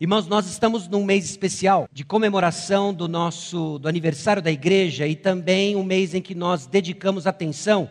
[0.00, 5.14] Irmãos, nós estamos num mês especial de comemoração do nosso do aniversário da igreja e
[5.14, 7.88] também um mês em que nós dedicamos atenção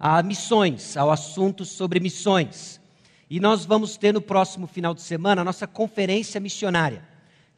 [0.00, 2.80] a missões, ao assunto sobre missões.
[3.28, 7.06] E nós vamos ter no próximo final de semana a nossa conferência missionária.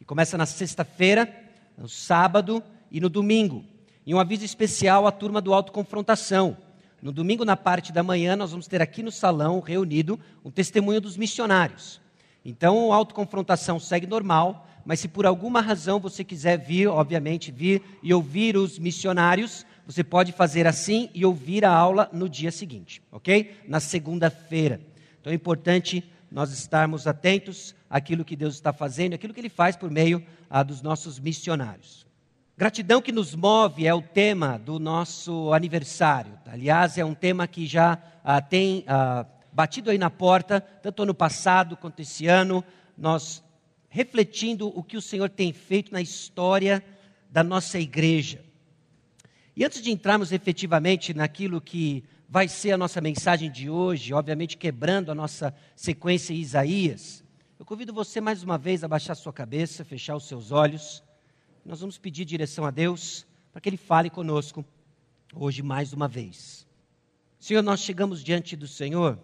[0.00, 1.32] E começa na sexta-feira,
[1.78, 3.64] no sábado e no domingo.
[4.04, 6.56] E um aviso especial à turma do Autoconfrontação.
[7.00, 11.00] No domingo, na parte da manhã, nós vamos ter aqui no salão, reunido, um testemunho
[11.00, 12.02] dos missionários.
[12.44, 18.12] Então, autoconfrontação segue normal, mas se por alguma razão você quiser vir, obviamente, vir e
[18.12, 23.56] ouvir os missionários, você pode fazer assim e ouvir a aula no dia seguinte, ok?
[23.66, 24.80] Na segunda-feira.
[25.20, 29.76] Então é importante nós estarmos atentos àquilo que Deus está fazendo, àquilo que Ele faz
[29.76, 32.04] por meio ah, dos nossos missionários.
[32.56, 36.38] Gratidão que nos move é o tema do nosso aniversário.
[36.46, 41.14] Aliás, é um tema que já ah, tem ah, batido aí na porta, tanto ano
[41.14, 42.64] passado quanto esse ano,
[42.98, 43.42] nós
[43.88, 46.84] refletindo o que o Senhor tem feito na história
[47.30, 48.44] da nossa igreja.
[49.56, 54.56] E antes de entrarmos efetivamente naquilo que vai ser a nossa mensagem de hoje, obviamente
[54.56, 57.22] quebrando a nossa sequência em Isaías,
[57.56, 61.04] eu convido você mais uma vez a baixar sua cabeça, fechar os seus olhos.
[61.64, 64.64] Nós vamos pedir direção a Deus para que Ele fale conosco
[65.32, 66.66] hoje mais uma vez.
[67.38, 69.16] Senhor, nós chegamos diante do Senhor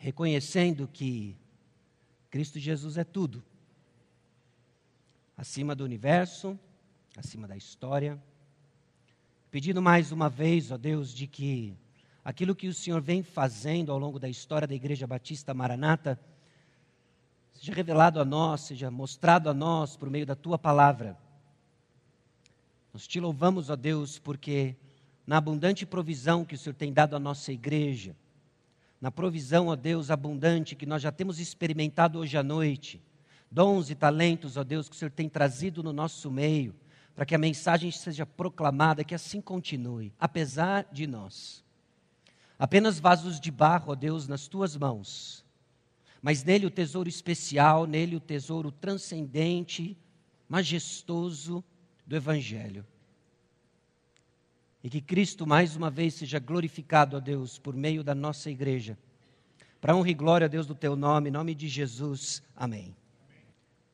[0.00, 1.36] reconhecendo que
[2.30, 3.44] Cristo Jesus é tudo,
[5.36, 6.58] acima do universo,
[7.14, 8.18] acima da história.
[9.50, 11.76] Pedindo mais uma vez, ó Deus, de que
[12.24, 16.18] aquilo que o Senhor vem fazendo ao longo da história da Igreja Batista Maranata
[17.52, 21.14] seja revelado a nós, seja mostrado a nós por meio da tua palavra.
[22.90, 24.76] Nós te louvamos, ó Deus, porque
[25.26, 28.16] na abundante provisão que o Senhor tem dado à nossa igreja,
[29.00, 33.02] na provisão, ó Deus, abundante que nós já temos experimentado hoje à noite,
[33.50, 36.74] dons e talentos, ó Deus, que o Senhor tem trazido no nosso meio,
[37.14, 41.64] para que a mensagem seja proclamada, que assim continue, apesar de nós.
[42.58, 45.44] Apenas vasos de barro, ó Deus, nas tuas mãos,
[46.20, 49.96] mas nele o tesouro especial, nele o tesouro transcendente,
[50.46, 51.64] majestoso
[52.06, 52.84] do Evangelho.
[54.82, 58.96] E que Cristo mais uma vez seja glorificado a Deus por meio da nossa igreja.
[59.80, 62.42] Para honra e glória a Deus do teu nome, em nome de Jesus.
[62.56, 62.94] Amém.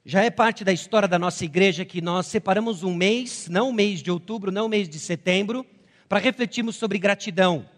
[0.04, 3.72] Já é parte da história da nossa igreja que nós separamos um mês, não o
[3.72, 5.66] mês de outubro, não o mês de setembro,
[6.08, 7.68] para refletirmos sobre gratidão.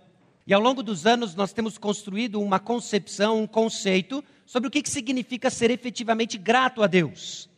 [0.46, 4.88] E ao longo dos anos nós temos construído uma concepção, um conceito sobre o que
[4.88, 7.48] significa ser efetivamente grato a Deus.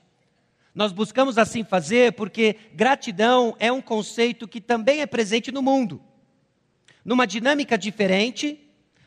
[0.74, 6.00] Nós buscamos assim fazer porque gratidão é um conceito que também é presente no mundo.
[7.04, 8.60] Numa dinâmica diferente,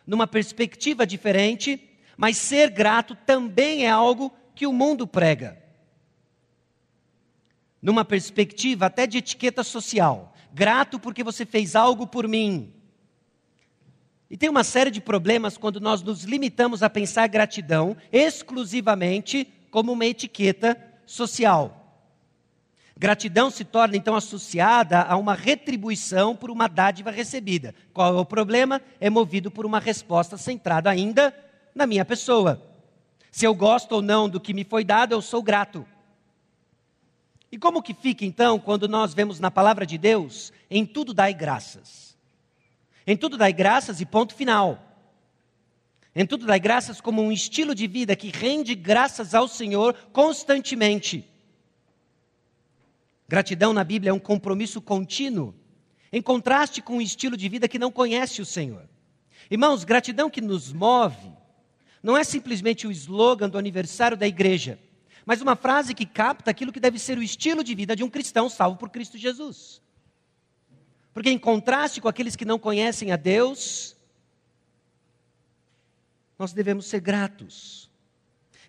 [0.05, 5.57] numa perspectiva diferente, mas ser grato também é algo que o mundo prega.
[7.81, 10.33] Numa perspectiva até de etiqueta social.
[10.53, 12.73] Grato porque você fez algo por mim.
[14.29, 19.91] E tem uma série de problemas quando nós nos limitamos a pensar gratidão exclusivamente como
[19.91, 21.79] uma etiqueta social.
[22.95, 27.73] Gratidão se torna então associada a uma retribuição por uma dádiva recebida.
[27.91, 28.81] Qual é o problema?
[28.99, 31.35] É movido por uma resposta centrada ainda
[31.73, 32.61] na minha pessoa.
[33.31, 35.85] Se eu gosto ou não do que me foi dado, eu sou grato.
[37.51, 41.33] E como que fica então quando nós vemos na palavra de Deus, em tudo dai
[41.33, 42.15] graças?
[43.05, 44.92] Em tudo dai graças e ponto final.
[46.15, 51.27] Em tudo dai graças como um estilo de vida que rende graças ao Senhor constantemente.
[53.27, 55.55] Gratidão na Bíblia é um compromisso contínuo,
[56.11, 58.87] em contraste com um estilo de vida que não conhece o Senhor.
[59.49, 61.31] Irmãos, gratidão que nos move
[62.03, 64.77] não é simplesmente o slogan do aniversário da igreja,
[65.25, 68.09] mas uma frase que capta aquilo que deve ser o estilo de vida de um
[68.09, 69.81] cristão salvo por Cristo Jesus.
[71.13, 73.95] Porque, em contraste com aqueles que não conhecem a Deus,
[76.37, 77.89] nós devemos ser gratos.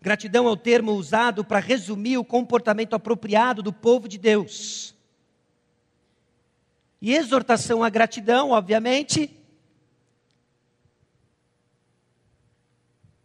[0.00, 4.94] Gratidão é o termo usado para resumir o comportamento apropriado do povo de Deus.
[7.00, 9.30] E exortação à gratidão, obviamente,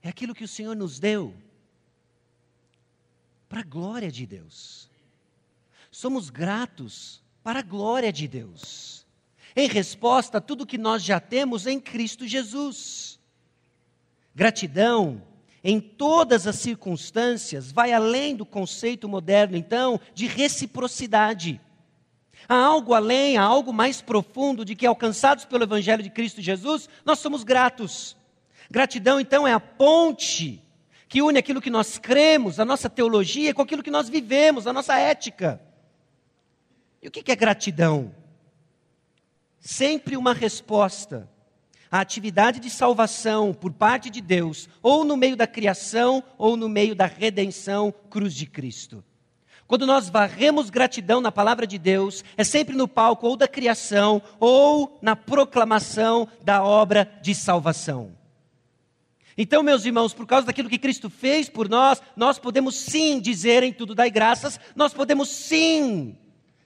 [0.02, 1.34] é aquilo que o Senhor nos deu
[3.50, 4.90] para a glória de Deus.
[5.92, 9.06] Somos gratos para a glória de Deus,
[9.56, 13.19] em resposta a tudo que nós já temos em Cristo Jesus.
[14.40, 15.22] Gratidão
[15.62, 21.60] em todas as circunstâncias, vai além do conceito moderno, então, de reciprocidade.
[22.48, 26.88] Há algo além, há algo mais profundo de que, alcançados pelo Evangelho de Cristo Jesus,
[27.04, 28.16] nós somos gratos.
[28.72, 30.64] Gratidão, então, é a ponte
[31.10, 34.72] que une aquilo que nós cremos, a nossa teologia, com aquilo que nós vivemos, a
[34.72, 35.62] nossa ética.
[37.02, 38.16] E o que é gratidão?
[39.60, 41.30] Sempre uma resposta
[41.92, 46.70] à atividade de salvação por parte de Deus, ou no meio da criação, ou no
[46.70, 49.04] meio da redenção, cruz de Cristo.
[49.68, 54.22] Quando nós varremos gratidão na palavra de Deus, é sempre no palco ou da criação,
[54.40, 58.18] ou na proclamação da obra de salvação.
[59.38, 63.64] Então, meus irmãos, por causa daquilo que Cristo fez por nós, nós podemos sim dizer
[63.64, 66.18] em tudo dai graças, nós podemos sim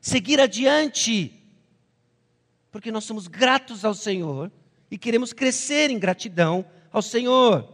[0.01, 1.31] seguir adiante,
[2.71, 4.51] porque nós somos gratos ao Senhor
[4.93, 7.67] e queremos crescer em gratidão ao Senhor.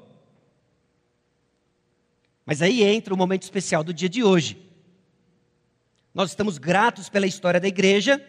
[2.45, 4.57] Mas aí entra o momento especial do dia de hoje.
[6.13, 8.25] Nós estamos gratos pela história da igreja,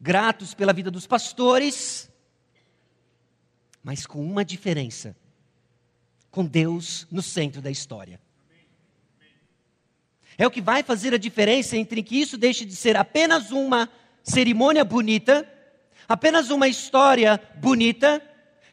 [0.00, 2.08] gratos pela vida dos pastores,
[3.82, 5.16] mas com uma diferença:
[6.30, 8.20] com Deus no centro da história.
[10.38, 13.90] É o que vai fazer a diferença entre que isso deixe de ser apenas uma
[14.22, 15.55] cerimônia bonita,
[16.08, 18.22] apenas uma história bonita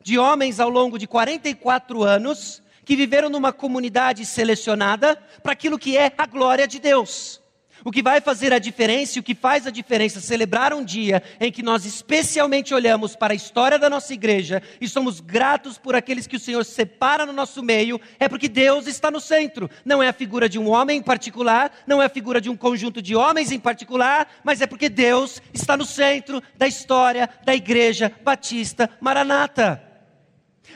[0.01, 5.97] de homens ao longo de 44 anos que viveram numa comunidade selecionada para aquilo que
[5.97, 7.42] é a glória de Deus.
[7.85, 11.21] O que vai fazer a diferença e o que faz a diferença celebrar um dia
[11.39, 15.93] em que nós especialmente olhamos para a história da nossa igreja e somos gratos por
[15.93, 19.69] aqueles que o Senhor separa no nosso meio, é porque Deus está no centro.
[19.83, 22.55] Não é a figura de um homem em particular, não é a figura de um
[22.55, 27.53] conjunto de homens em particular, mas é porque Deus está no centro da história da
[27.53, 29.83] igreja batista Maranata.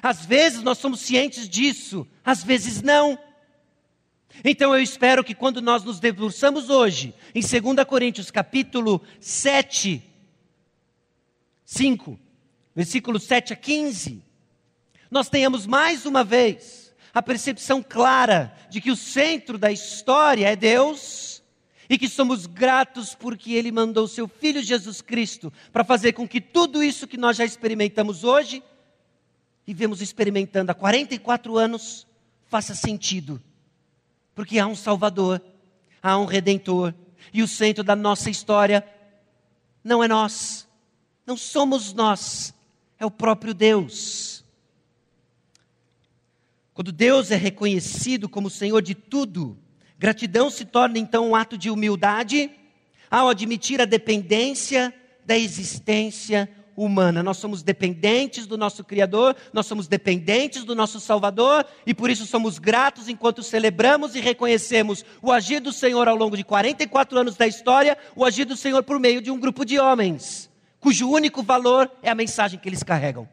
[0.01, 3.17] Às vezes nós somos cientes disso, às vezes não.
[4.43, 10.01] Então eu espero que quando nós nos debruçamos hoje, em 2 Coríntios capítulo 7,
[11.65, 12.19] 5,
[12.75, 14.23] versículo 7 a 15,
[15.09, 20.55] nós tenhamos mais uma vez a percepção clara de que o centro da história é
[20.55, 21.41] Deus
[21.89, 26.41] e que somos gratos porque Ele mandou seu Filho Jesus Cristo para fazer com que
[26.41, 28.61] tudo isso que nós já experimentamos hoje
[29.65, 32.05] e vemos experimentando há 44 anos
[32.45, 33.41] faça sentido
[34.37, 35.41] porque há um Salvador,
[35.99, 36.93] há um Redentor,
[37.33, 38.87] e o centro da nossa história
[39.83, 40.67] não é nós,
[41.25, 42.53] não somos nós,
[42.99, 44.45] é o próprio Deus.
[46.71, 49.57] Quando Deus é reconhecido como Senhor de tudo,
[49.97, 52.51] gratidão se torna então um ato de humildade
[53.09, 54.93] ao admitir a dependência
[55.25, 57.23] da existência humana.
[57.23, 62.27] Nós somos dependentes do nosso Criador, nós somos dependentes do nosso Salvador e por isso
[62.27, 67.35] somos gratos enquanto celebramos e reconhecemos o agir do Senhor ao longo de 44 anos
[67.35, 71.41] da história, o agir do Senhor por meio de um grupo de homens, cujo único
[71.41, 73.27] valor é a mensagem que eles carregam.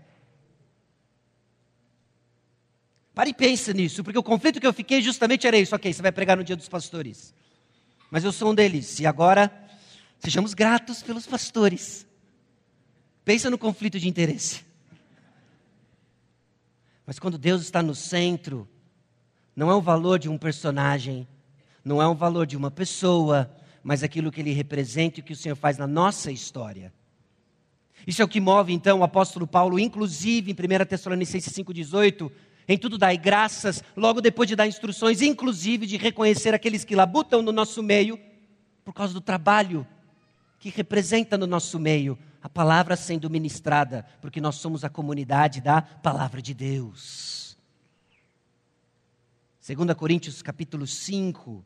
[3.15, 5.77] Pare e pense nisso, porque o conflito que eu fiquei justamente era isso.
[5.77, 7.33] Ok, você vai pregar no dia dos pastores.
[8.11, 8.99] Mas eu sou um deles.
[8.99, 9.53] E agora,
[10.19, 12.05] sejamos gratos pelos pastores.
[13.25, 14.63] Pensa no conflito de interesse.
[17.07, 18.69] Mas quando Deus está no centro,
[19.57, 21.27] não é o valor de um personagem,
[21.85, 23.51] não é o valor de uma pessoa,
[23.83, 26.93] mas aquilo que ele representa e o que o Senhor faz na nossa história.
[28.07, 32.31] Isso é o que move então o apóstolo Paulo, inclusive em 1 Tessalonicenses 5,18,
[32.67, 37.43] em tudo dai graças, logo depois de dar instruções, inclusive de reconhecer aqueles que labutam
[37.43, 38.19] no nosso meio,
[38.85, 39.87] por causa do trabalho
[40.59, 45.81] que representa no nosso meio a palavra sendo ministrada, porque nós somos a comunidade da
[45.81, 47.57] palavra de Deus.
[49.67, 51.65] 2 Coríntios capítulo 5,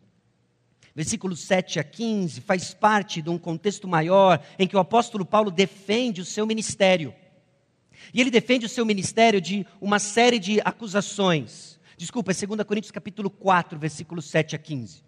[0.94, 5.50] versículos 7 a 15, faz parte de um contexto maior em que o apóstolo Paulo
[5.50, 7.12] defende o seu ministério.
[8.14, 11.80] E ele defende o seu ministério de uma série de acusações.
[11.96, 15.07] Desculpa, é 2 Coríntios capítulo 4, versículos 7 a 15.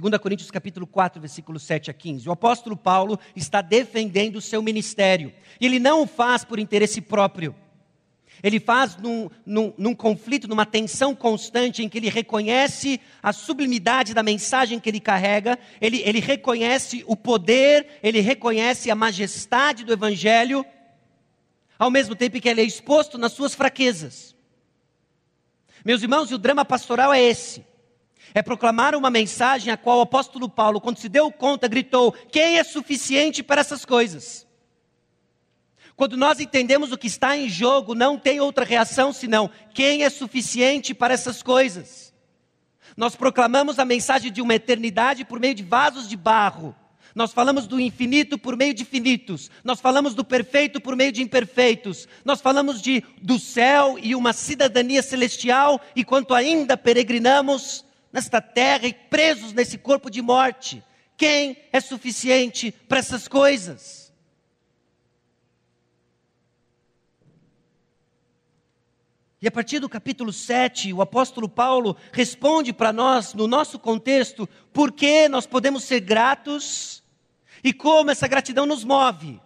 [0.00, 2.28] 2 Coríntios capítulo 4, versículo 7 a 15.
[2.28, 5.32] O apóstolo Paulo está defendendo o seu ministério.
[5.60, 7.54] E ele não o faz por interesse próprio.
[8.42, 14.12] Ele faz num, num, num, conflito, numa tensão constante em que ele reconhece a sublimidade
[14.12, 19.92] da mensagem que ele carrega, ele, ele reconhece o poder, ele reconhece a majestade do
[19.92, 20.66] Evangelho,
[21.78, 24.34] ao mesmo tempo que ele é exposto nas suas fraquezas.
[25.84, 27.64] Meus irmãos, e o drama pastoral é esse
[28.32, 32.58] é proclamar uma mensagem a qual o apóstolo Paulo, quando se deu conta, gritou: Quem
[32.58, 34.46] é suficiente para essas coisas?
[35.96, 40.10] Quando nós entendemos o que está em jogo, não tem outra reação senão: Quem é
[40.10, 42.12] suficiente para essas coisas?
[42.96, 46.74] Nós proclamamos a mensagem de uma eternidade por meio de vasos de barro.
[47.14, 49.50] Nós falamos do infinito por meio de finitos.
[49.62, 52.08] Nós falamos do perfeito por meio de imperfeitos.
[52.24, 57.83] Nós falamos de do céu e uma cidadania celestial, enquanto ainda peregrinamos
[58.14, 60.84] nesta terra e presos nesse corpo de morte.
[61.16, 64.14] Quem é suficiente para essas coisas?
[69.42, 74.48] E a partir do capítulo 7, o apóstolo Paulo responde para nós, no nosso contexto,
[74.72, 77.02] por que nós podemos ser gratos
[77.64, 79.40] e como essa gratidão nos move.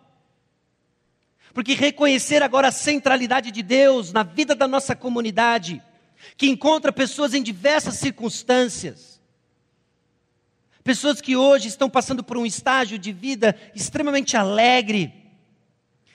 [1.54, 5.82] Porque reconhecer agora a centralidade de Deus na vida da nossa comunidade,
[6.37, 9.20] que encontra pessoas em diversas circunstâncias,
[10.82, 15.12] pessoas que hoje estão passando por um estágio de vida extremamente alegre,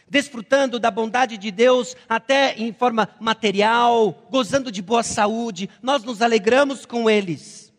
[0.09, 6.21] desfrutando da bondade de Deus até em forma material, gozando de boa saúde, nós nos
[6.21, 7.73] alegramos com eles.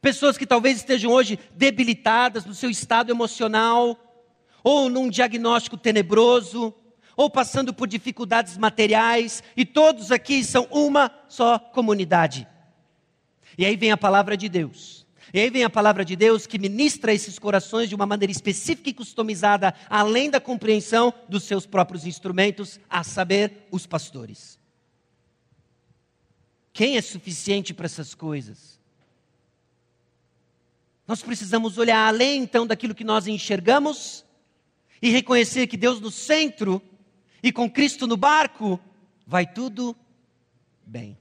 [0.00, 3.98] Pessoas que talvez estejam hoje debilitadas no seu estado emocional,
[4.62, 6.74] ou num diagnóstico tenebroso,
[7.18, 12.48] ou passando por dificuldades materiais, e todos aqui são uma só comunidade.
[13.58, 14.98] E aí vem a palavra de Deus
[15.32, 18.88] e aí vem a palavra de Deus que ministra esses corações de uma maneira específica
[18.88, 24.58] e customizada, além da compreensão dos seus próprios instrumentos, a saber, os pastores.
[26.72, 28.80] Quem é suficiente para essas coisas?
[31.06, 34.24] Nós precisamos olhar além então daquilo que nós enxergamos
[35.02, 36.80] e reconhecer que Deus no centro
[37.42, 38.80] e com Cristo no barco,
[39.26, 39.96] vai tudo
[40.84, 41.18] bem.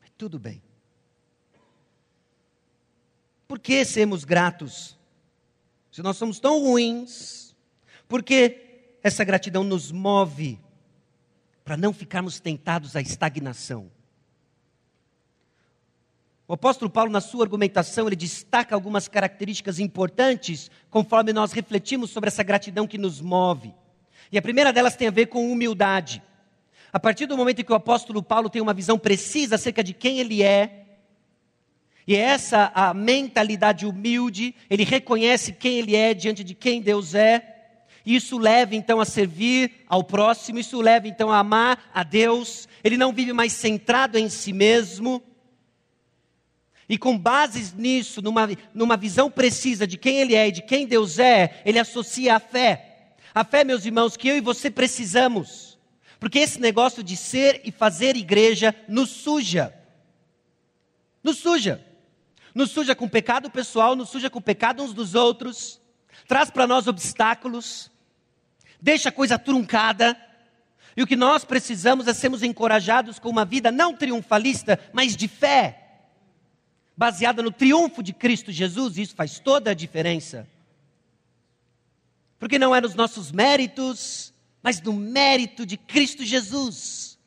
[0.00, 0.62] Vai tudo bem.
[3.46, 4.98] Por que sermos gratos?
[5.90, 7.56] Se nós somos tão ruins,
[8.06, 10.60] por que essa gratidão nos move
[11.64, 13.90] para não ficarmos tentados à estagnação?
[16.46, 22.28] O apóstolo Paulo, na sua argumentação, ele destaca algumas características importantes conforme nós refletimos sobre
[22.28, 23.74] essa gratidão que nos move.
[24.30, 26.22] E a primeira delas tem a ver com humildade.
[26.92, 29.92] A partir do momento em que o apóstolo Paulo tem uma visão precisa acerca de
[29.92, 30.86] quem ele é,
[32.08, 37.14] e é essa a mentalidade humilde, ele reconhece quem ele é diante de quem Deus
[37.14, 37.56] é.
[38.04, 42.66] Isso leva então a servir ao próximo, isso leva então a amar a Deus.
[42.82, 45.22] Ele não vive mais centrado em si mesmo.
[46.88, 50.86] E com bases nisso, numa, numa visão precisa de quem ele é e de quem
[50.86, 52.87] Deus é, ele associa a fé.
[53.38, 55.78] A fé, meus irmãos, que eu e você precisamos.
[56.18, 59.72] Porque esse negócio de ser e fazer igreja nos suja.
[61.22, 61.84] Nos suja
[62.58, 65.80] nos suja com pecado pessoal, nos suja com pecado uns dos outros,
[66.26, 67.88] traz para nós obstáculos,
[68.80, 70.20] deixa a coisa truncada.
[70.96, 75.28] E o que nós precisamos é sermos encorajados com uma vida não triunfalista, mas de
[75.28, 76.00] fé,
[76.96, 80.44] baseada no triunfo de Cristo Jesus, isso faz toda a diferença.
[82.38, 87.18] Porque não é nos nossos méritos, mas no mérito de Cristo Jesus.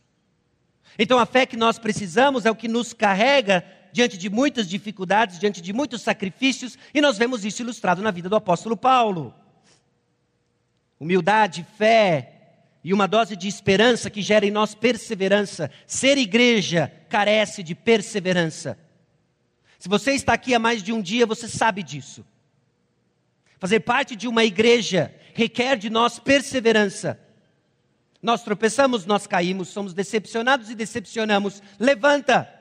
[0.97, 5.39] Então a fé que nós precisamos é o que nos carrega diante de muitas dificuldades,
[5.39, 9.33] diante de muitos sacrifícios, e nós vemos isso ilustrado na vida do apóstolo Paulo.
[10.99, 12.37] Humildade, fé
[12.83, 15.69] e uma dose de esperança que gera em nós perseverança.
[15.85, 18.77] Ser igreja carece de perseverança.
[19.77, 22.25] Se você está aqui há mais de um dia, você sabe disso.
[23.61, 27.17] Fazer parte de uma igreja requer de nós perseverança.
[28.21, 31.63] Nós tropeçamos, nós caímos, somos decepcionados e decepcionamos.
[31.79, 32.59] Levanta!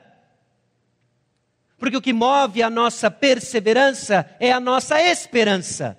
[1.81, 5.97] porque o que move a nossa perseverança é a nossa esperança.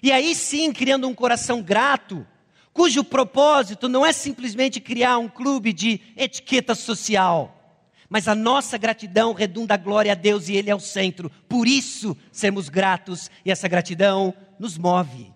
[0.00, 2.24] E aí sim, criando um coração grato,
[2.72, 7.61] cujo propósito não é simplesmente criar um clube de etiqueta social,
[8.12, 11.30] mas a nossa gratidão redunda a glória a Deus e Ele é o centro.
[11.48, 15.32] Por isso, sermos gratos e essa gratidão nos move.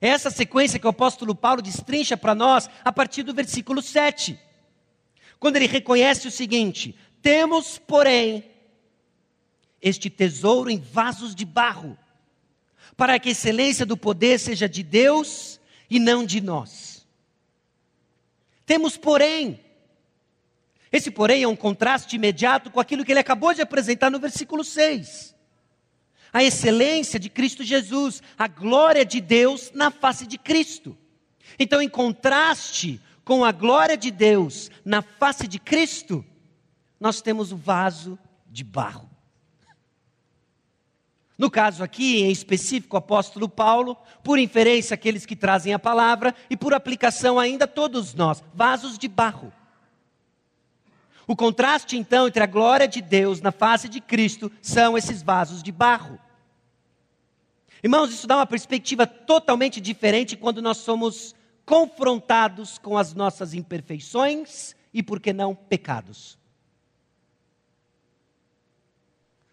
[0.00, 4.36] É essa sequência que o apóstolo Paulo destrincha para nós a partir do versículo 7.
[5.38, 8.44] Quando ele reconhece o seguinte: temos, porém,
[9.80, 11.96] este tesouro em vasos de barro,
[12.96, 17.06] para que a excelência do poder seja de Deus e não de nós.
[18.66, 19.60] Temos, porém,
[20.92, 24.62] esse porém é um contraste imediato com aquilo que ele acabou de apresentar no versículo
[24.62, 25.34] 6.
[26.30, 30.96] A excelência de Cristo Jesus, a glória de Deus na face de Cristo.
[31.58, 36.24] Então, em contraste com a glória de Deus na face de Cristo,
[37.00, 38.18] nós temos o vaso
[38.50, 39.08] de barro.
[41.38, 46.34] No caso aqui, em específico, o apóstolo Paulo, por inferência, aqueles que trazem a palavra,
[46.50, 49.52] e por aplicação ainda todos nós, vasos de barro.
[51.26, 55.62] O contraste, então, entre a glória de Deus na face de Cristo são esses vasos
[55.62, 56.18] de barro.
[57.82, 64.74] Irmãos, isso dá uma perspectiva totalmente diferente quando nós somos confrontados com as nossas imperfeições
[64.92, 66.38] e, por que não, pecados.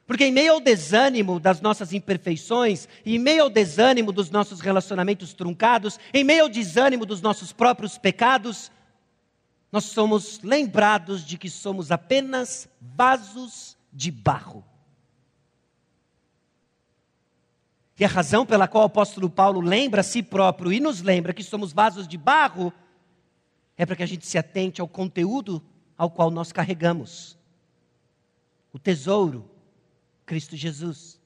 [0.05, 5.33] Porque em meio ao desânimo das nossas imperfeições, em meio ao desânimo dos nossos relacionamentos
[5.33, 8.71] truncados, em meio ao desânimo dos nossos próprios pecados,
[9.71, 14.65] nós somos lembrados de que somos apenas vasos de barro.
[17.99, 21.33] E a razão pela qual o apóstolo Paulo lembra a si próprio e nos lembra
[21.33, 22.73] que somos vasos de barro
[23.77, 25.61] é para que a gente se atente ao conteúdo
[25.97, 27.37] ao qual nós carregamos.
[28.71, 29.49] O tesouro
[30.25, 31.19] Cristo Jesus.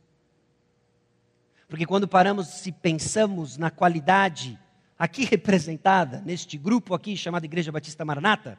[1.67, 4.59] Porque quando paramos e pensamos na qualidade
[4.97, 8.57] aqui representada, neste grupo aqui chamado Igreja Batista Maranata,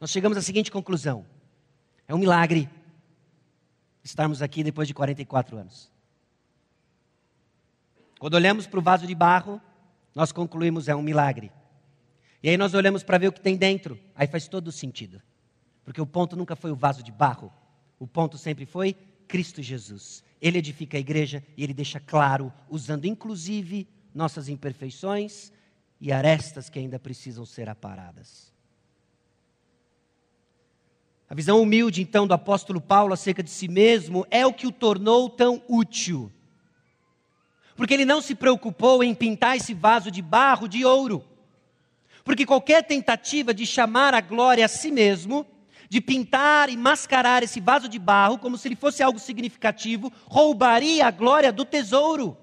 [0.00, 1.26] nós chegamos à seguinte conclusão:
[2.06, 2.68] é um milagre
[4.02, 5.90] estarmos aqui depois de 44 anos.
[8.18, 9.60] Quando olhamos para o vaso de barro,
[10.14, 11.52] nós concluímos é um milagre.
[12.42, 15.20] E aí nós olhamos para ver o que tem dentro, aí faz todo o sentido.
[15.84, 17.52] Porque o ponto nunca foi o vaso de barro,
[17.98, 18.94] o ponto sempre foi
[19.26, 20.24] Cristo Jesus.
[20.40, 25.52] Ele edifica a igreja e ele deixa claro, usando inclusive nossas imperfeições
[26.00, 28.52] e arestas que ainda precisam ser aparadas.
[31.30, 34.72] A visão humilde, então, do apóstolo Paulo acerca de si mesmo é o que o
[34.72, 36.32] tornou tão útil.
[37.76, 41.22] Porque ele não se preocupou em pintar esse vaso de barro de ouro.
[42.24, 45.46] Porque qualquer tentativa de chamar a glória a si mesmo
[45.88, 51.06] de pintar e mascarar esse vaso de barro como se ele fosse algo significativo, roubaria
[51.06, 52.36] a glória do tesouro.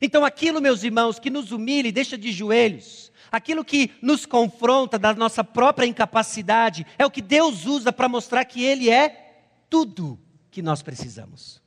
[0.00, 4.98] Então, aquilo, meus irmãos, que nos humilha e deixa de joelhos, aquilo que nos confronta
[4.98, 10.18] da nossa própria incapacidade, é o que Deus usa para mostrar que Ele é tudo
[10.50, 11.60] que nós precisamos.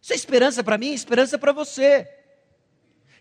[0.00, 2.08] Isso é esperança para mim, esperança para você.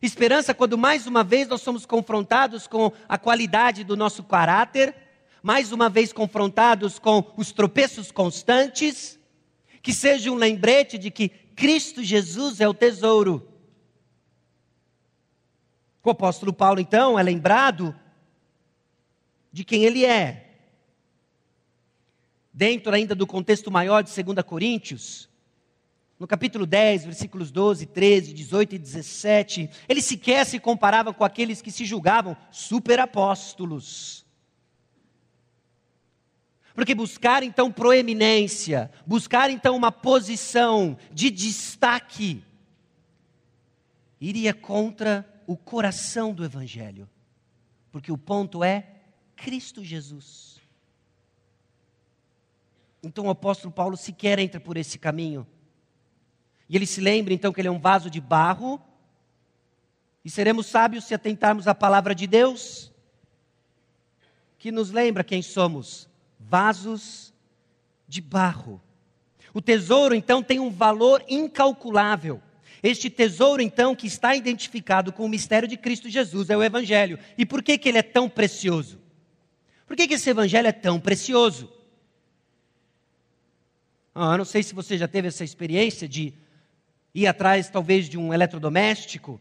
[0.01, 4.95] Esperança quando mais uma vez nós somos confrontados com a qualidade do nosso caráter,
[5.43, 9.19] mais uma vez confrontados com os tropeços constantes,
[9.81, 13.47] que seja um lembrete de que Cristo Jesus é o tesouro.
[16.03, 17.95] O apóstolo Paulo, então, é lembrado
[19.51, 20.49] de quem ele é.
[22.53, 25.29] Dentro ainda do contexto maior de 2 Coríntios,
[26.19, 31.61] no capítulo 10, versículos 12, 13, 18 e 17, ele sequer se comparava com aqueles
[31.61, 34.25] que se julgavam superapóstolos.
[36.81, 42.43] Porque buscar então proeminência, buscar então uma posição de destaque,
[44.19, 47.07] iria contra o coração do Evangelho.
[47.91, 48.95] Porque o ponto é
[49.35, 50.59] Cristo Jesus.
[53.03, 55.45] Então o apóstolo Paulo sequer entra por esse caminho.
[56.67, 58.81] E ele se lembra então que ele é um vaso de barro.
[60.25, 62.91] E seremos sábios se atentarmos à palavra de Deus,
[64.57, 66.09] que nos lembra quem somos:
[66.51, 67.33] vasos
[68.09, 68.81] de barro.
[69.53, 72.41] O tesouro então tem um valor incalculável.
[72.83, 77.17] Este tesouro, então, que está identificado com o mistério de Cristo Jesus, é o Evangelho.
[77.37, 78.99] E por que, que ele é tão precioso?
[79.87, 81.71] Por que, que esse Evangelho é tão precioso?
[84.13, 86.33] Ah, eu não sei se você já teve essa experiência de
[87.15, 89.39] ir atrás talvez de um eletrodoméstico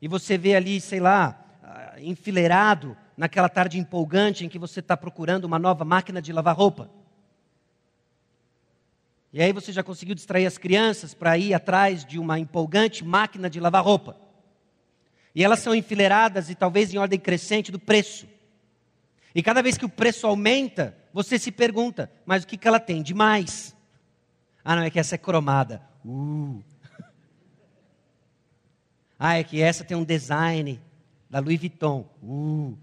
[0.00, 4.96] e você vê ali, sei lá, ah, enfileirado naquela tarde empolgante em que você está
[4.96, 6.90] procurando uma nova máquina de lavar roupa.
[9.32, 13.50] E aí você já conseguiu distrair as crianças para ir atrás de uma empolgante máquina
[13.50, 14.16] de lavar roupa.
[15.34, 18.28] E elas são enfileiradas e talvez em ordem crescente do preço.
[19.34, 22.78] E cada vez que o preço aumenta, você se pergunta, mas o que, que ela
[22.78, 23.74] tem de mais?
[24.64, 25.82] Ah, não, é que essa é cromada.
[26.04, 26.62] Uh,
[29.18, 30.80] ah, é que essa tem um design
[31.28, 32.08] da Louis Vuitton.
[32.22, 32.78] Uh.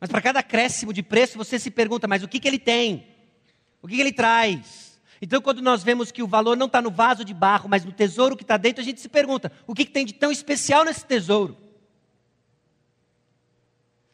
[0.00, 3.06] Mas para cada acréscimo de preço, você se pergunta, mas o que, que ele tem?
[3.82, 4.98] O que, que ele traz?
[5.20, 7.92] Então, quando nós vemos que o valor não está no vaso de barro, mas no
[7.92, 10.84] tesouro que está dentro, a gente se pergunta: o que, que tem de tão especial
[10.84, 11.56] nesse tesouro?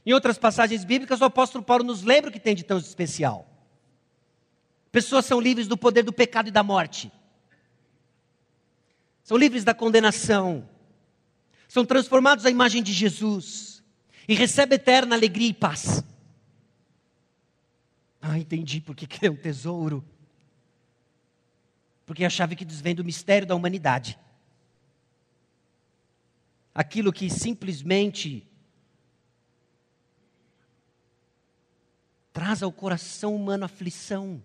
[0.04, 3.48] Em outras passagens bíblicas, o apóstolo Paulo nos lembra o que tem de tão especial.
[4.90, 7.12] Pessoas são livres do poder do pecado e da morte
[9.26, 10.68] são livres da condenação,
[11.66, 13.75] são transformados à imagem de Jesus
[14.28, 16.02] e recebem eterna alegria e paz.
[18.20, 20.04] Ah, entendi porque que é um tesouro.
[22.04, 24.18] Porque é a chave que desvenda o mistério da humanidade.
[26.74, 28.46] Aquilo que simplesmente
[32.32, 34.42] traz ao coração humano aflição.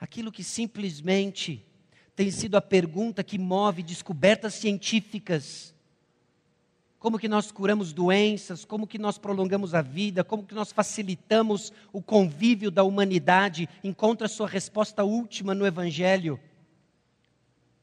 [0.00, 1.64] Aquilo que simplesmente
[2.16, 5.74] tem sido a pergunta que move descobertas científicas.
[6.98, 11.72] Como que nós curamos doenças, como que nós prolongamos a vida, como que nós facilitamos
[11.92, 16.40] o convívio da humanidade, encontra sua resposta última no Evangelho.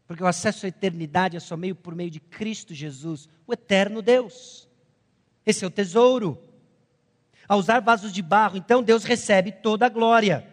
[0.05, 4.01] Porque o acesso à eternidade é só meio por meio de Cristo Jesus, o eterno
[4.01, 4.67] Deus.
[5.45, 6.37] Esse é o tesouro.
[7.47, 10.45] Ao usar vasos de barro, então Deus recebe toda a glória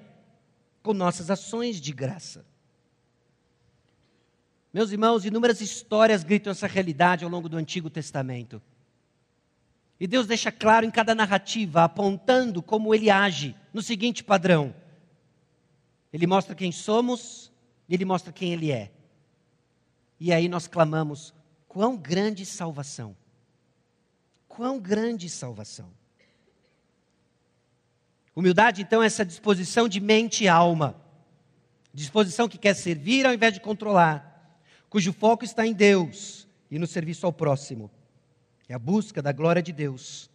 [0.83, 2.44] com nossas ações de graça.
[4.72, 8.62] Meus irmãos, inúmeras histórias gritam essa realidade ao longo do Antigo Testamento.
[10.00, 14.74] E Deus deixa claro em cada narrativa, apontando como ele age, no seguinte padrão:
[16.12, 17.52] Ele mostra quem somos
[17.88, 18.90] e ele mostra quem ele é.
[20.18, 21.35] E aí nós clamamos:
[21.68, 23.14] quão grande salvação!
[24.48, 25.90] Quão grande salvação!
[28.35, 30.96] Humildade, então, é essa disposição de mente e alma.
[31.92, 34.32] Disposição que quer servir ao invés de controlar,
[34.92, 37.90] cujo foco está em Deus e no serviço ao próximo.
[38.68, 40.31] É a busca da glória de Deus,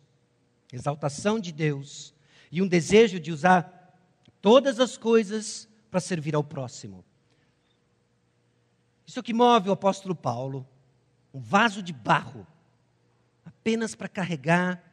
[0.73, 2.11] exaltação de Deus
[2.51, 3.95] e um desejo de usar
[4.41, 7.05] todas as coisas para servir ao próximo.
[9.05, 10.67] Isso é o que move o apóstolo Paulo,
[11.31, 12.47] um vaso de barro,
[13.45, 14.83] apenas para carregar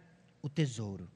[0.43, 1.11] o tesouro.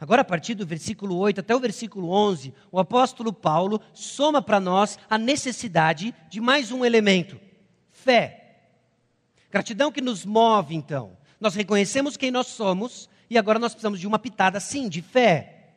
[0.00, 4.60] Agora, a partir do versículo 8 até o versículo 11, o apóstolo Paulo soma para
[4.60, 7.38] nós a necessidade de mais um elemento:
[7.90, 8.60] fé.
[9.50, 11.16] Gratidão que nos move, então.
[11.40, 15.72] Nós reconhecemos quem nós somos e agora nós precisamos de uma pitada, sim, de fé.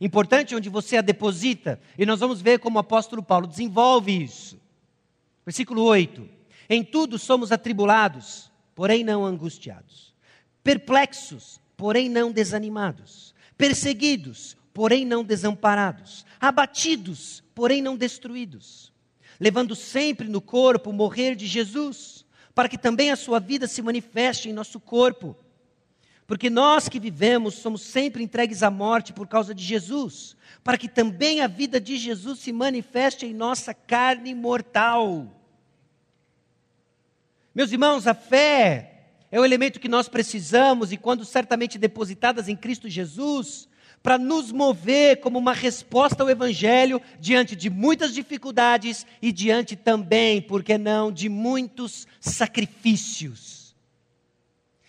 [0.00, 4.60] Importante onde você a deposita, e nós vamos ver como o apóstolo Paulo desenvolve isso.
[5.46, 6.28] Versículo 8:
[6.68, 10.12] Em tudo somos atribulados, porém não angustiados,
[10.64, 18.92] perplexos, porém não desanimados, perseguidos, porém não desamparados, abatidos, porém não destruídos,
[19.38, 23.82] levando sempre no corpo o morrer de Jesus, para que também a sua vida se
[23.82, 25.36] manifeste em nosso corpo.
[26.26, 30.88] Porque nós que vivemos somos sempre entregues à morte por causa de Jesus, para que
[30.88, 35.26] também a vida de Jesus se manifeste em nossa carne mortal.
[37.54, 38.91] Meus irmãos, a fé
[39.32, 43.66] é o elemento que nós precisamos e, quando certamente depositadas em Cristo Jesus,
[44.02, 50.42] para nos mover como uma resposta ao Evangelho diante de muitas dificuldades e diante também,
[50.42, 53.74] por que não, de muitos sacrifícios.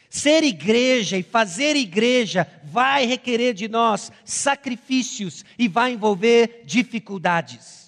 [0.09, 7.82] Ser igreja e fazer igreja vai requerer de nós sacrifícios e vai envolver dificuldades.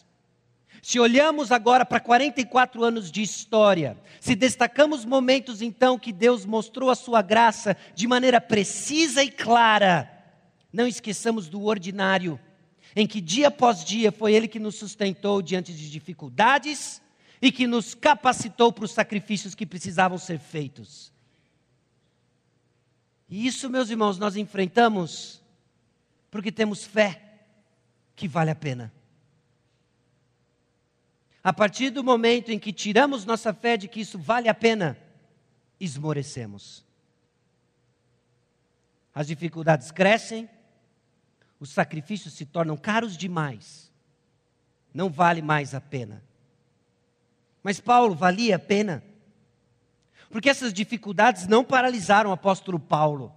[0.85, 6.91] Se olhamos agora para 44 anos de história, se destacamos momentos então que Deus mostrou
[6.91, 10.07] a sua graça de maneira precisa e clara,
[10.71, 12.39] não esqueçamos do ordinário,
[12.95, 17.01] em que dia após dia foi Ele que nos sustentou diante de dificuldades
[17.41, 21.11] e que nos capacitou para os sacrifícios que precisavam ser feitos.
[23.27, 25.41] E isso, meus irmãos, nós enfrentamos
[26.29, 27.23] porque temos fé
[28.15, 28.93] que vale a pena.
[31.45, 34.97] A partir do momento em que tiramos nossa fé de que isso vale a pena,
[35.79, 36.83] esmorecemos.
[39.13, 40.49] As dificuldades crescem,
[41.59, 43.91] os sacrifícios se tornam caros demais,
[44.91, 46.23] não vale mais a pena.
[47.61, 49.03] Mas Paulo valia a pena.
[50.31, 53.31] Porque essas dificuldades não paralisaram o apóstolo Paulo.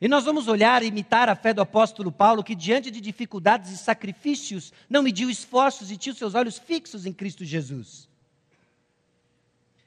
[0.00, 3.70] E nós vamos olhar e imitar a fé do apóstolo Paulo, que diante de dificuldades
[3.70, 8.08] e sacrifícios, não mediu esforços e tinha seus olhos fixos em Cristo Jesus.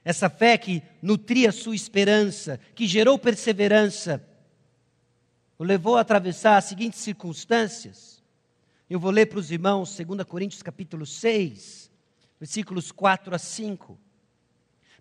[0.04, 4.26] Essa fé que nutria sua esperança, que gerou perseverança,
[5.58, 8.22] o levou a atravessar as seguintes circunstâncias.
[8.88, 11.90] Eu vou ler para os irmãos 2 Coríntios capítulo 6,
[12.40, 13.98] versículos 4 a 5.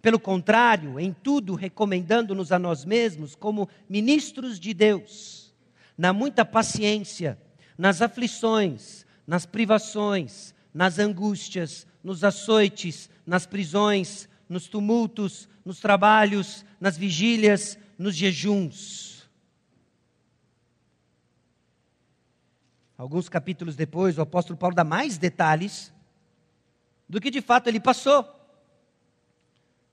[0.02, 5.54] Pelo contrário, em tudo recomendando-nos a nós mesmos como ministros de Deus,
[5.98, 7.38] na muita paciência,
[7.78, 16.98] nas aflições, nas privações, nas angústias, nos açoites, nas prisões, nos tumultos, nos trabalhos, nas
[16.98, 19.28] vigílias, nos jejuns.
[22.98, 25.94] Alguns capítulos depois, o apóstolo Paulo dá mais detalhes
[27.08, 28.37] do que de fato ele passou.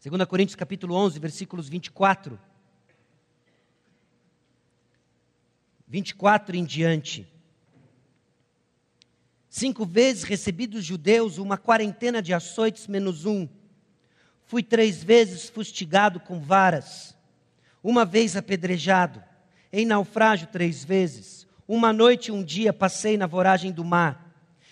[0.07, 2.39] 2 Coríntios capítulo 11, versículos 24.
[5.89, 7.27] 24 em diante.
[9.49, 13.49] Cinco vezes recebi dos judeus uma quarentena de açoites menos um.
[14.45, 17.17] Fui três vezes fustigado com varas,
[17.83, 19.25] uma vez apedrejado.
[19.73, 21.47] em naufrágio três vezes.
[21.67, 24.24] Uma noite e um dia passei na voragem do mar.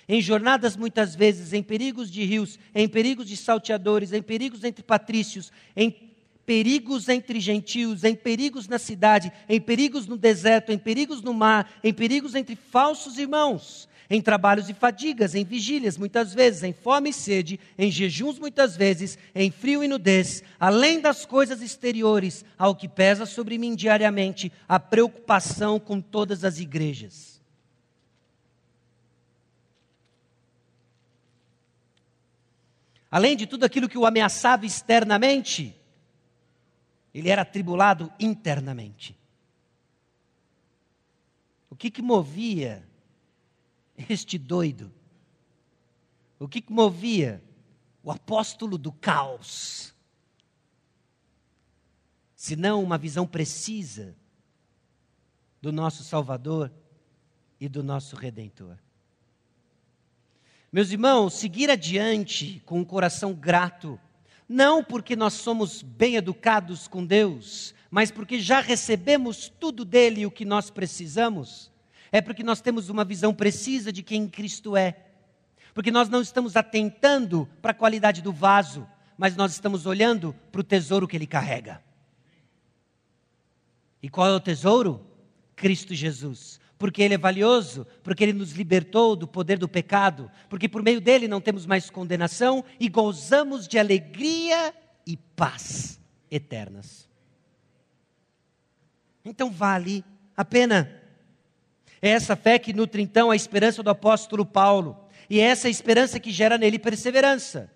[0.09, 4.83] Em jornadas muitas vezes, em perigos de rios, em perigos de salteadores, em perigos entre
[4.83, 5.95] patrícios, em
[6.45, 11.71] perigos entre gentios, em perigos na cidade, em perigos no deserto, em perigos no mar,
[11.85, 17.11] em perigos entre falsos irmãos, em trabalhos e fadigas, em vigílias muitas vezes, em fome
[17.11, 22.75] e sede, em jejuns muitas vezes, em frio e nudez, além das coisas exteriores, ao
[22.75, 27.42] que pesa sobre mim diariamente a preocupação com todas as igrejas.
[33.13, 35.79] Além de tudo aquilo que o ameaçava externamente,
[37.13, 39.15] ele era atribulado internamente.
[41.69, 42.89] O que, que movia
[44.09, 44.91] este doido?
[46.39, 47.45] O que, que movia
[48.03, 49.95] o apóstolo do caos?
[52.35, 54.17] Se não uma visão precisa
[55.61, 56.73] do nosso Salvador
[57.61, 58.79] e do nosso Redentor.
[60.73, 64.01] Meus irmãos, seguir adiante com um coração grato
[64.49, 70.31] não porque nós somos bem educados com Deus, mas porque já recebemos tudo dele o
[70.31, 71.71] que nós precisamos.
[72.11, 74.97] É porque nós temos uma visão precisa de quem Cristo é.
[75.75, 80.63] Porque nós não estamos atentando para a qualidade do vaso, mas nós estamos olhando para
[80.63, 81.83] o tesouro que ele carrega.
[84.03, 85.07] E qual é o tesouro?
[85.55, 90.69] Cristo Jesus porque Ele é valioso, porque Ele nos libertou do poder do pecado, porque
[90.69, 94.75] por meio dele não temos mais condenação e gozamos de alegria
[95.07, 97.09] e paz eternas.
[99.25, 100.05] Então vale
[100.37, 101.01] a pena.
[102.03, 106.19] É essa fé que nutre então a esperança do apóstolo Paulo, e é essa esperança
[106.19, 107.71] que gera nele perseverança,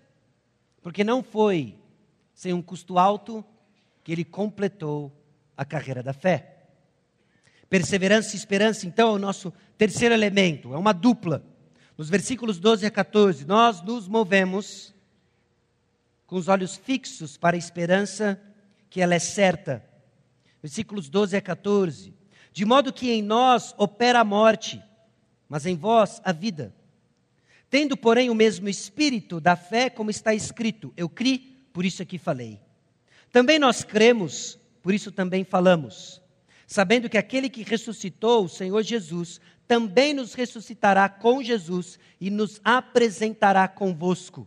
[0.81, 1.77] porque não foi
[2.35, 3.41] sem um custo alto
[4.03, 5.13] que ele completou
[5.55, 6.56] a carreira da fé.
[7.69, 11.43] Perseverança e esperança, então, é o nosso terceiro elemento, é uma dupla.
[11.97, 14.93] Nos versículos 12 a 14, nós nos movemos
[16.25, 18.39] com os olhos fixos para a esperança
[18.89, 19.83] que ela é certa.
[20.61, 22.13] Versículos 12 a 14.
[22.53, 24.81] De modo que em nós opera a morte,
[25.49, 26.73] mas em vós a vida.
[27.69, 32.17] Tendo, porém, o mesmo espírito da fé, como está escrito: Eu criei, por isso aqui
[32.17, 32.59] falei.
[33.31, 36.21] Também nós cremos, por isso também falamos
[36.67, 42.59] sabendo que aquele que ressuscitou o Senhor Jesus também nos ressuscitará com Jesus e nos
[42.63, 44.45] apresentará convosco.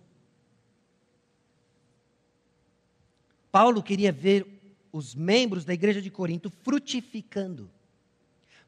[3.50, 4.46] Paulo queria ver
[4.92, 7.70] os membros da igreja de Corinto frutificando,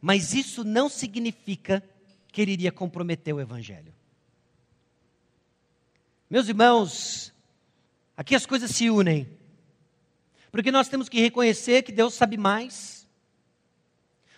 [0.00, 1.82] mas isso não significa
[2.32, 3.94] que ele iria comprometer o evangelho.
[6.28, 7.32] Meus irmãos,
[8.16, 9.28] aqui as coisas se unem,
[10.50, 13.01] porque nós temos que reconhecer que Deus sabe mais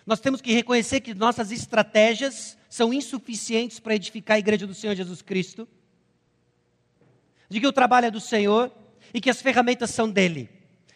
[0.05, 4.95] nós temos que reconhecer que nossas estratégias são insuficientes para edificar a igreja do Senhor
[4.95, 5.67] Jesus Cristo,
[7.49, 8.71] de que o trabalho é do Senhor
[9.13, 10.49] e que as ferramentas são dele.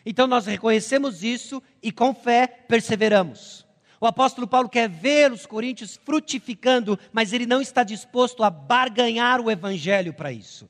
[0.06, 3.66] Então nós reconhecemos isso e com fé perseveramos.
[4.02, 9.42] O apóstolo Paulo quer ver os coríntios frutificando, mas ele não está disposto a barganhar
[9.42, 10.70] o evangelho para isso.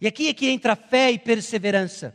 [0.00, 2.14] E aqui é que entra fé e perseverança,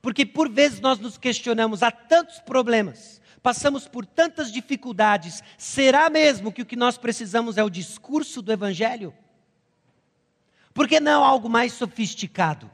[0.00, 6.52] porque por vezes nós nos questionamos, há tantos problemas, passamos por tantas dificuldades, será mesmo
[6.52, 9.14] que o que nós precisamos é o discurso do Evangelho?
[10.72, 12.70] Por que não algo mais sofisticado?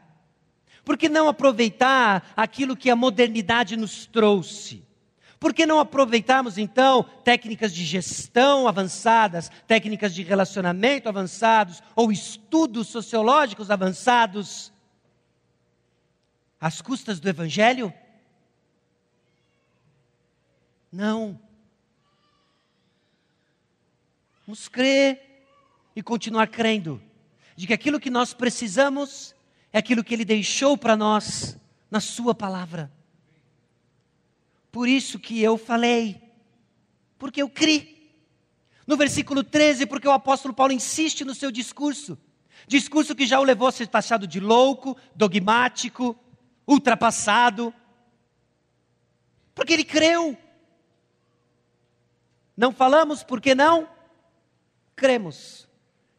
[0.84, 4.84] Por que não aproveitar aquilo que a modernidade nos trouxe?
[5.38, 12.88] Por que não aproveitarmos então técnicas de gestão avançadas, técnicas de relacionamento avançados ou estudos
[12.88, 14.72] sociológicos avançados
[16.60, 17.92] às custas do Evangelho?
[20.96, 21.38] Não.
[24.46, 25.44] Vamos crer
[25.94, 27.02] e continuar crendo
[27.54, 29.34] de que aquilo que nós precisamos
[29.70, 32.90] é aquilo que Ele deixou para nós na Sua palavra.
[34.72, 36.18] Por isso que eu falei,
[37.18, 37.94] porque eu criei.
[38.86, 42.16] No versículo 13, porque o apóstolo Paulo insiste no seu discurso,
[42.66, 46.18] discurso que já o levou a ser taxado de louco, dogmático,
[46.66, 47.74] ultrapassado,
[49.54, 50.38] porque ele creu.
[52.56, 53.88] Não falamos porque não
[54.94, 55.68] cremos.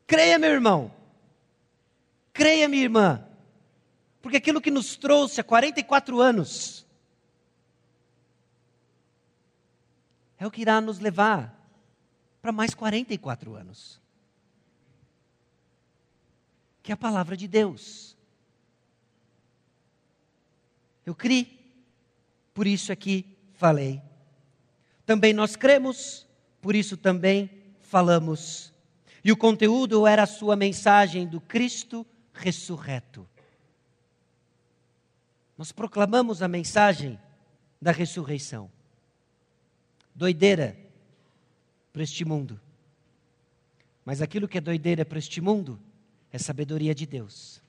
[0.05, 0.93] Creia, meu irmão.
[2.31, 3.27] Creia, minha irmã.
[4.21, 6.85] Porque aquilo que nos trouxe há 44 anos
[10.37, 11.57] é o que irá nos levar
[12.41, 13.99] para mais 44 anos.
[16.83, 18.15] Que é a palavra de Deus.
[21.05, 21.57] Eu criei,
[22.53, 24.01] por isso aqui falei.
[25.05, 26.26] também nós cremos,
[26.67, 27.49] por isso também
[27.79, 28.73] falamos.
[29.23, 33.25] E o conteúdo era a sua mensagem do Cristo ressurreto.
[35.57, 37.17] Nós proclamamos a mensagem
[37.81, 38.69] da ressurreição.
[40.13, 40.77] Doideira
[41.93, 42.59] para este mundo.
[44.03, 45.79] Mas aquilo que é doideira para este mundo
[46.33, 47.61] é sabedoria de Deus.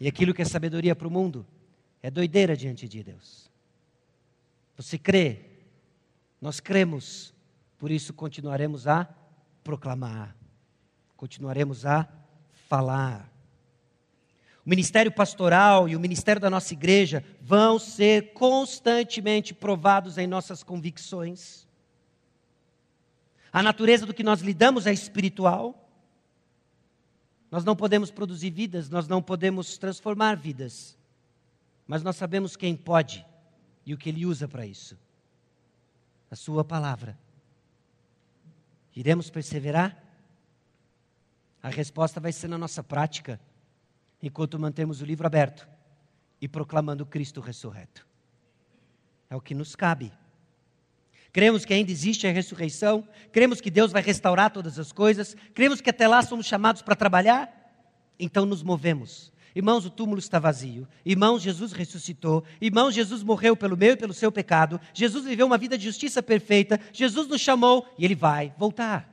[0.00, 1.46] E aquilo que é sabedoria para o mundo
[2.02, 3.48] é doideira diante de Deus.
[4.76, 5.38] Você crê?
[6.40, 7.32] Nós cremos,
[7.82, 9.12] por isso continuaremos a
[9.64, 10.36] proclamar,
[11.16, 12.08] continuaremos a
[12.68, 13.28] falar.
[14.64, 20.62] O ministério pastoral e o ministério da nossa igreja vão ser constantemente provados em nossas
[20.62, 21.66] convicções.
[23.52, 25.90] A natureza do que nós lidamos é espiritual.
[27.50, 30.96] Nós não podemos produzir vidas, nós não podemos transformar vidas.
[31.84, 33.26] Mas nós sabemos quem pode
[33.84, 34.96] e o que ele usa para isso.
[36.30, 37.18] A sua palavra.
[38.94, 40.02] Iremos perseverar?
[41.62, 43.40] A resposta vai ser na nossa prática
[44.22, 45.68] enquanto mantemos o livro aberto
[46.40, 48.06] e proclamando Cristo ressurreto.
[49.30, 50.12] É o que nos cabe.
[51.32, 55.80] Cremos que ainda existe a ressurreição, cremos que Deus vai restaurar todas as coisas, cremos
[55.80, 57.50] que até lá somos chamados para trabalhar,
[58.18, 59.31] então nos movemos.
[59.54, 60.88] Irmãos, o túmulo está vazio.
[61.04, 62.42] Irmãos, Jesus ressuscitou.
[62.60, 64.80] Irmãos, Jesus morreu pelo meu e pelo seu pecado.
[64.94, 66.80] Jesus viveu uma vida de justiça perfeita.
[66.92, 69.12] Jesus nos chamou e ele vai voltar.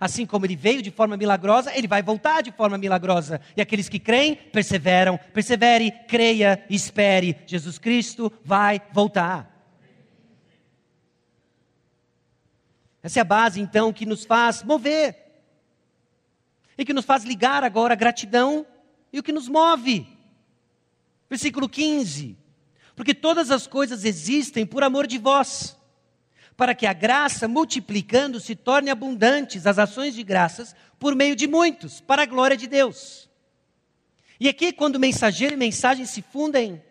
[0.00, 3.40] Assim como ele veio de forma milagrosa, ele vai voltar de forma milagrosa.
[3.56, 7.36] E aqueles que creem, perseveram, persevere, creia, espere.
[7.46, 9.54] Jesus Cristo vai voltar.
[13.02, 15.14] Essa é a base, então, que nos faz mover.
[16.76, 18.64] E que nos faz ligar agora a gratidão
[19.12, 20.06] e o que nos move.
[21.28, 22.36] Versículo 15.
[22.94, 25.78] Porque todas as coisas existem por amor de vós
[26.58, 31.46] para que a graça, multiplicando, se torne abundantes as ações de graças por meio de
[31.46, 33.30] muitos, para a glória de Deus.
[34.40, 36.82] E aqui, quando mensageiro e mensagem se fundem,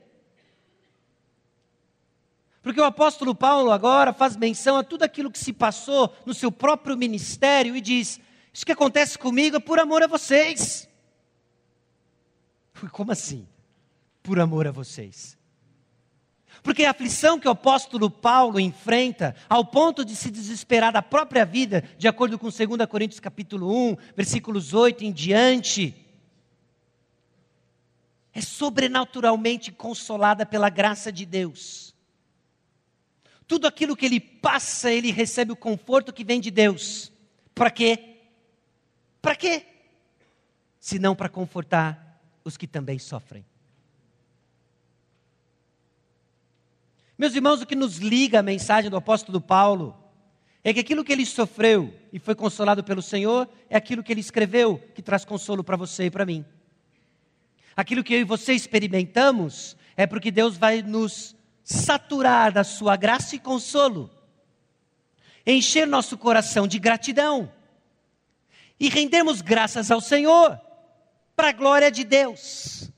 [2.61, 6.49] porque o apóstolo Paulo agora faz menção a tudo aquilo que se passou no seu
[6.49, 8.21] próprio ministério e diz:
[8.53, 10.86] Isso que acontece comigo é por amor a vocês.
[12.91, 13.47] Como assim?
[14.21, 15.37] Por amor a vocês.
[16.63, 21.45] Porque a aflição que o apóstolo Paulo enfrenta, ao ponto de se desesperar da própria
[21.45, 25.95] vida, de acordo com 2 Coríntios capítulo 1, versículos 8 em diante,
[28.33, 31.95] é sobrenaturalmente consolada pela graça de Deus.
[33.47, 37.11] Tudo aquilo que ele passa, ele recebe o conforto que vem de Deus.
[37.55, 38.17] Para quê?
[39.21, 39.65] Para quê?
[40.79, 42.06] Se não para confortar
[42.47, 43.45] os que também sofrem.
[47.17, 49.95] Meus irmãos, o que nos liga à mensagem do apóstolo Paulo
[50.63, 54.21] é que aquilo que ele sofreu e foi consolado pelo Senhor é aquilo que ele
[54.21, 56.45] escreveu, que traz consolo para você e para mim.
[57.75, 63.35] Aquilo que eu e você experimentamos é porque Deus vai nos saturar da sua graça
[63.35, 64.09] e consolo,
[65.45, 67.51] encher nosso coração de gratidão
[68.79, 70.59] e rendermos graças ao Senhor,
[71.37, 72.89] para a glória de Deus.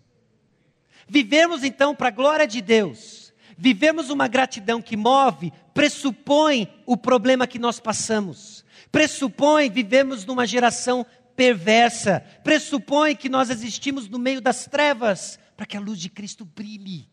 [1.10, 3.34] Vivemos então para a glória de Deus.
[3.58, 11.06] Vivemos uma gratidão que move, pressupõe o problema que nós passamos, pressupõe vivemos numa geração
[11.36, 16.46] perversa, pressupõe que nós existimos no meio das trevas, para que a luz de Cristo
[16.46, 17.10] brilhe.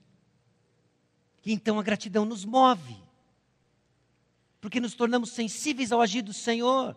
[1.44, 2.96] E então a gratidão nos move,
[4.60, 6.96] porque nos tornamos sensíveis ao agir do Senhor,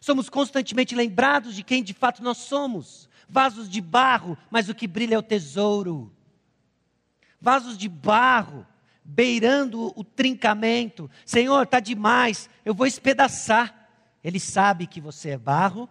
[0.00, 4.86] somos constantemente lembrados de quem de fato nós somos, vasos de barro, mas o que
[4.86, 6.12] brilha é o tesouro.
[7.40, 8.66] Vasos de barro,
[9.04, 11.10] beirando o trincamento.
[11.24, 13.74] Senhor, está demais, eu vou espedaçar.
[14.22, 15.88] Ele sabe que você é barro,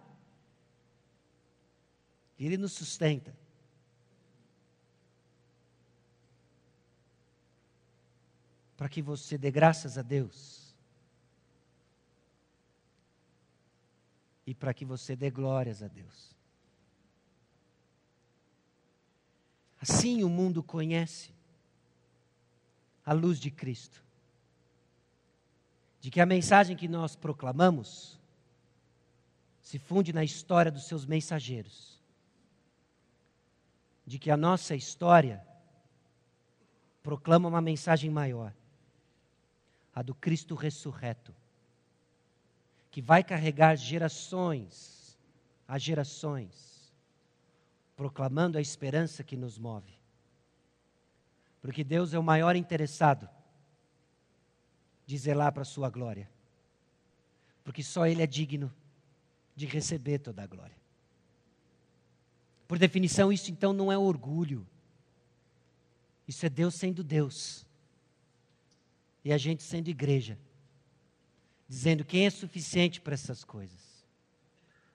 [2.38, 3.36] e ele nos sustenta.
[8.76, 10.72] Para que você dê graças a Deus.
[14.46, 16.37] E para que você dê glórias a Deus.
[19.80, 21.30] Assim o mundo conhece
[23.04, 24.02] a luz de Cristo.
[26.00, 28.18] De que a mensagem que nós proclamamos
[29.60, 31.98] se funde na história dos seus mensageiros.
[34.06, 35.46] De que a nossa história
[37.02, 38.54] proclama uma mensagem maior,
[39.94, 41.34] a do Cristo ressurreto,
[42.90, 44.98] que vai carregar gerações
[45.68, 46.67] a gerações,
[47.98, 49.98] proclamando a esperança que nos move
[51.60, 53.28] porque Deus é o maior interessado
[55.06, 56.28] de zelar para a sua glória.
[57.64, 58.72] Porque só Ele é digno
[59.56, 60.76] de receber toda a glória.
[62.66, 64.66] Por definição, isso então não é orgulho.
[66.26, 67.66] Isso é Deus sendo Deus.
[69.24, 70.38] E a gente sendo igreja.
[71.68, 74.06] Dizendo quem é suficiente para essas coisas.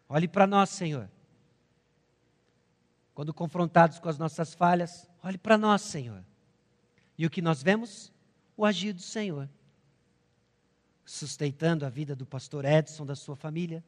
[0.07, 1.09] Olhe para nós, Senhor.
[3.13, 6.23] Quando confrontados com as nossas falhas, olhe para nós, Senhor.
[7.17, 8.11] E o que nós vemos?
[8.57, 9.49] O agir do Senhor.
[11.05, 13.83] Sustentando a vida do pastor Edson, da sua família.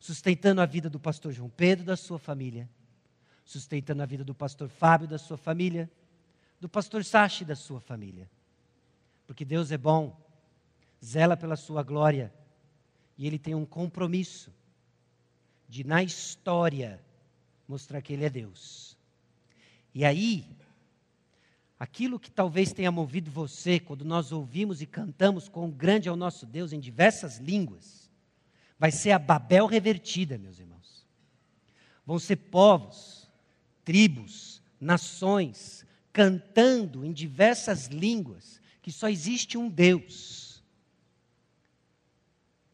[0.00, 2.68] Sustentando a vida do pastor João Pedro, da sua família.
[3.44, 5.90] Sustentando a vida do pastor Fábio, da sua família
[6.60, 8.30] do pastor Sachi da sua família.
[9.26, 10.18] Porque Deus é bom,
[11.04, 12.32] zela pela sua glória,
[13.18, 14.52] e Ele tem um compromisso
[15.68, 17.00] de, na história,
[17.68, 18.96] mostrar que Ele é Deus.
[19.94, 20.46] E aí,
[21.78, 26.16] aquilo que talvez tenha movido você quando nós ouvimos e cantamos quão grande é o
[26.16, 28.10] nosso Deus em diversas línguas,
[28.78, 31.06] vai ser a Babel revertida, meus irmãos.
[32.04, 33.28] Vão ser povos,
[33.84, 40.46] tribos, nações, cantando em diversas línguas que só existe um Deus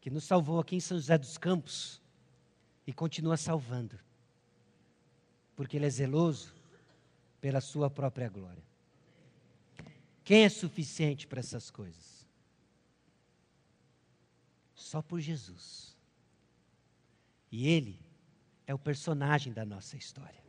[0.03, 2.01] que nos salvou aqui em São José dos Campos
[2.85, 3.97] e continua salvando,
[5.55, 6.53] porque Ele é zeloso
[7.41, 8.63] pela Sua própria glória.
[10.23, 12.25] Quem é suficiente para essas coisas?
[14.73, 15.97] Só por Jesus.
[17.51, 17.99] E Ele
[18.65, 20.43] é o personagem da nossa história.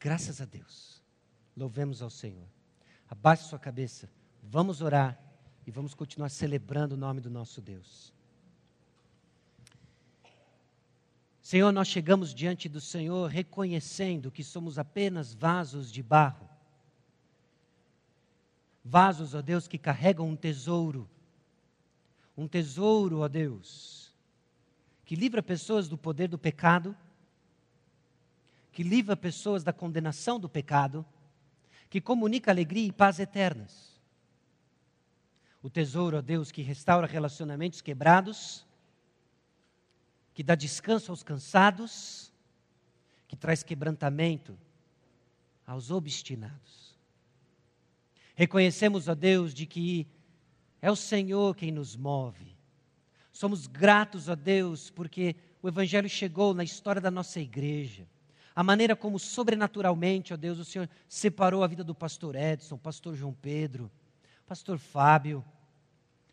[0.00, 1.02] Graças a Deus.
[1.56, 2.48] Louvemos ao Senhor.
[3.08, 4.10] Abaixe sua cabeça,
[4.42, 5.20] vamos orar
[5.66, 8.13] e vamos continuar celebrando o nome do nosso Deus.
[11.44, 16.48] Senhor, nós chegamos diante do Senhor reconhecendo que somos apenas vasos de barro.
[18.82, 21.06] Vasos, ó Deus, que carregam um tesouro.
[22.34, 24.10] Um tesouro, ó Deus,
[25.04, 26.96] que livra pessoas do poder do pecado,
[28.72, 31.04] que livra pessoas da condenação do pecado
[31.90, 34.00] que comunica alegria e paz eternas.
[35.62, 38.66] O tesouro, ó Deus, que restaura relacionamentos quebrados,
[40.34, 42.32] que dá descanso aos cansados,
[43.26, 44.58] que traz quebrantamento
[45.66, 46.94] aos obstinados.
[48.34, 50.06] Reconhecemos, ó Deus, de que
[50.82, 52.54] é o Senhor quem nos move.
[53.32, 58.06] Somos gratos a Deus porque o Evangelho chegou na história da nossa igreja
[58.54, 63.16] a maneira como sobrenaturalmente, ó Deus, o Senhor separou a vida do pastor Edson, pastor
[63.16, 63.90] João Pedro,
[64.46, 65.44] pastor Fábio,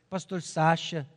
[0.07, 1.09] pastor Sacha.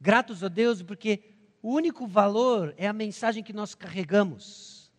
[0.00, 1.22] Gratos a Deus porque
[1.62, 4.92] o único valor é a mensagem que nós carregamos.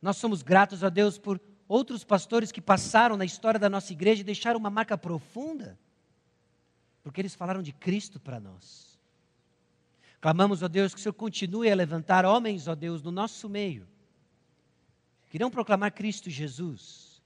[0.00, 4.20] Nós somos gratos a Deus por outros pastores que passaram na história da nossa igreja
[4.20, 5.78] e deixaram uma marca profunda,
[7.02, 8.98] porque eles falaram de Cristo para nós.
[10.20, 13.86] Clamamos, ó Deus, que o Senhor continue a levantar homens, ó Deus, no nosso meio,
[15.28, 17.22] que irão proclamar Cristo Jesus,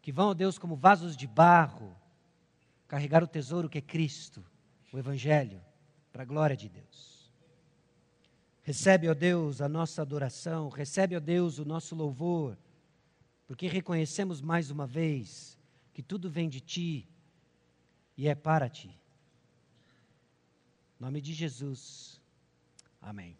[0.00, 1.96] que vão, ó Deus, como vasos de barro,
[2.88, 4.44] carregar o tesouro que é Cristo,
[4.90, 5.60] o Evangelho,
[6.10, 7.30] para a glória de Deus.
[8.62, 12.58] Recebe, ó Deus, a nossa adoração, recebe, ó Deus, o nosso louvor,
[13.46, 15.58] porque reconhecemos mais uma vez
[15.94, 17.08] que tudo vem de Ti
[18.16, 18.88] e é para Ti.
[20.98, 22.20] Em nome de Jesus.
[23.00, 23.36] Amém.